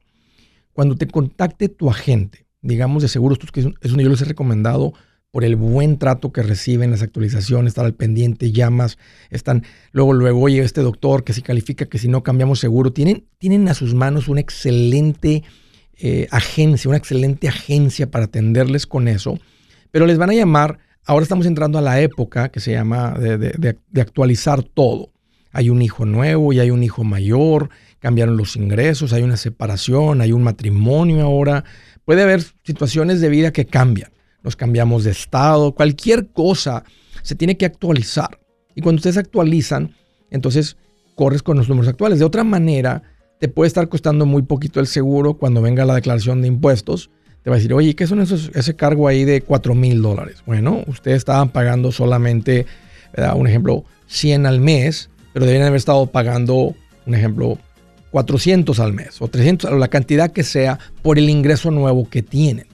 [0.74, 4.94] Cuando te contacte tu agente, digamos de seguros, que es yo les he recomendado
[5.32, 8.98] por el buen trato que reciben, las actualizaciones, estar al pendiente, llamas,
[9.30, 13.26] están, luego, luego, oye, este doctor que si califica, que si no cambiamos seguro, tienen,
[13.38, 15.44] tienen a sus manos una excelente
[15.98, 19.38] eh, agencia, una excelente agencia para atenderles con eso,
[19.92, 20.80] pero les van a llamar,
[21.10, 25.10] ahora estamos entrando a la época que se llama de, actualizar todo.
[25.52, 30.22] Hay un hijo nuevo y hay un hijo mayor, cambiaron los ingresos, hay una separación,
[30.22, 31.64] hay un matrimonio ahora,
[32.06, 34.12] puede haber situaciones de vida que cambian
[34.44, 36.84] nos cambiamos de estado, cualquier cosa
[37.24, 38.40] se tiene que actualizar.
[38.76, 39.96] Y cuando ustedes actualizan,
[40.30, 40.78] entonces
[41.16, 42.20] corres con los números actuales.
[42.20, 43.04] De otra manera,
[43.40, 47.10] te puede estar costando muy poquito el seguro cuando venga la declaración de impuestos.
[47.44, 50.44] Te va a decir, oye, ¿qué son esos, ese cargo ahí de 4 mil dólares?
[50.46, 52.66] Bueno, ustedes estaban pagando solamente,
[53.36, 56.76] un ejemplo, 100 al mes, pero deberían haber estado pagando,
[57.06, 57.58] un ejemplo,
[58.12, 62.22] 400 al mes o 300, o la cantidad que sea por el ingreso nuevo que
[62.22, 62.68] tienen.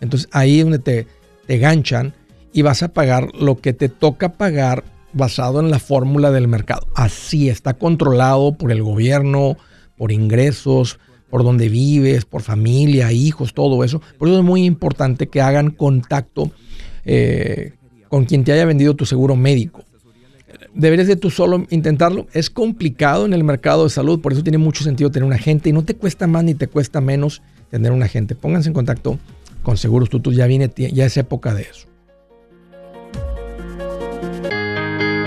[0.00, 1.06] Entonces ahí es donde te,
[1.46, 2.14] te ganchan
[2.52, 6.86] y vas a pagar lo que te toca pagar basado en la fórmula del mercado.
[6.94, 9.56] Así está controlado por el gobierno,
[9.96, 10.98] por ingresos,
[11.30, 14.00] por donde vives, por familia, hijos, todo eso.
[14.18, 16.50] Por eso es muy importante que hagan contacto
[17.04, 17.72] eh,
[18.08, 19.84] con quien te haya vendido tu seguro médico.
[20.74, 22.26] Deberías de tú solo intentarlo.
[22.32, 25.68] Es complicado en el mercado de salud, por eso tiene mucho sentido tener un agente
[25.68, 28.34] y no te cuesta más ni te cuesta menos tener un agente.
[28.34, 29.18] Pónganse en contacto
[29.62, 31.86] con Seguros Tutus ya viene, ya es época de eso.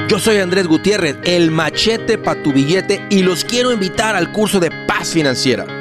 [0.08, 4.60] Yo soy Andrés Gutiérrez, el machete para tu billete y los quiero invitar al curso
[4.60, 5.81] de paz financiera.